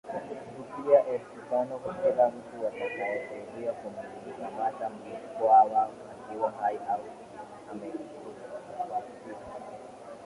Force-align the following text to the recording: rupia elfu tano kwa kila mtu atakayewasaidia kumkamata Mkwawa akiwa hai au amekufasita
rupia 0.57 1.05
elfu 1.07 1.41
tano 1.49 1.79
kwa 1.79 1.93
kila 1.93 2.29
mtu 2.29 2.67
atakayewasaidia 2.67 3.73
kumkamata 3.73 4.89
Mkwawa 4.89 5.89
akiwa 6.21 6.51
hai 6.51 6.77
au 6.89 7.01
amekufasita 7.71 9.61